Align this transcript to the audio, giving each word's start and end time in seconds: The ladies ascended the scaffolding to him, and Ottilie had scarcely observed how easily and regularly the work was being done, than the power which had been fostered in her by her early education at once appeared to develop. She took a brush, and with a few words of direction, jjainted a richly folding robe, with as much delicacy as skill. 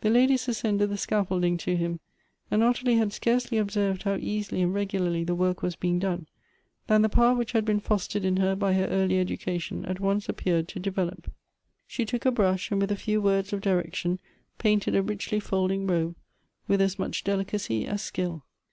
The 0.00 0.10
ladies 0.10 0.48
ascended 0.48 0.88
the 0.90 0.96
scaffolding 0.96 1.56
to 1.58 1.76
him, 1.76 2.00
and 2.50 2.64
Ottilie 2.64 2.96
had 2.96 3.12
scarcely 3.12 3.58
observed 3.58 4.02
how 4.02 4.16
easily 4.16 4.60
and 4.60 4.74
regularly 4.74 5.22
the 5.22 5.36
work 5.36 5.62
was 5.62 5.76
being 5.76 6.00
done, 6.00 6.26
than 6.88 7.02
the 7.02 7.08
power 7.08 7.36
which 7.36 7.52
had 7.52 7.64
been 7.64 7.78
fostered 7.78 8.24
in 8.24 8.38
her 8.38 8.56
by 8.56 8.72
her 8.72 8.86
early 8.86 9.20
education 9.20 9.84
at 9.84 10.00
once 10.00 10.28
appeared 10.28 10.66
to 10.66 10.80
develop. 10.80 11.30
She 11.86 12.04
took 12.04 12.26
a 12.26 12.32
brush, 12.32 12.72
and 12.72 12.80
with 12.80 12.90
a 12.90 12.96
few 12.96 13.22
words 13.22 13.52
of 13.52 13.60
direction, 13.60 14.18
jjainted 14.58 14.96
a 14.96 15.02
richly 15.04 15.38
folding 15.38 15.86
robe, 15.86 16.16
with 16.66 16.80
as 16.82 16.98
much 16.98 17.22
delicacy 17.22 17.86
as 17.86 18.02
skill. 18.02 18.44